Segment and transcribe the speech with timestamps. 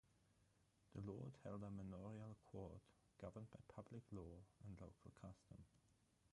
[0.95, 2.81] The lord held a manorial court,
[3.19, 5.63] governed by public law and local custom.